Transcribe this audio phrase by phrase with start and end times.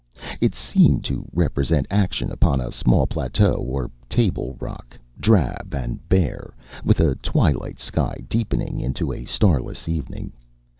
[0.41, 6.55] It seemed to represent action upon a small plateau or table rock, drab and bare,
[6.83, 10.33] with a twilight sky deepening into a starless evening.